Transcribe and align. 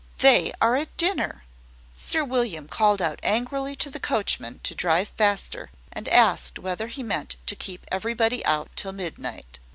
they 0.17 0.51
are 0.59 0.75
at 0.75 0.97
dinner!" 0.97 1.43
Sir 1.93 2.23
William 2.25 2.67
called 2.67 3.03
out 3.03 3.19
angrily 3.21 3.75
to 3.75 3.87
the 3.91 3.99
coachman 3.99 4.59
to 4.63 4.73
drive 4.73 5.09
faster, 5.09 5.69
and 5.93 6.09
asked 6.09 6.57
whether 6.57 6.87
he 6.87 7.03
meant 7.03 7.35
to 7.45 7.55
keep 7.55 7.85
everybody 7.91 8.43
out 8.47 8.71
till 8.75 8.93
midnight. 8.93 9.59